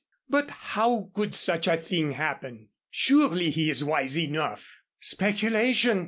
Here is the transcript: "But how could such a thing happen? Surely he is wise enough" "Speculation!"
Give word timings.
"But 0.27 0.49
how 0.49 1.11
could 1.13 1.35
such 1.35 1.67
a 1.67 1.77
thing 1.77 2.13
happen? 2.13 2.69
Surely 2.89 3.51
he 3.51 3.69
is 3.69 3.83
wise 3.83 4.17
enough" 4.17 4.77
"Speculation!" 4.99 5.99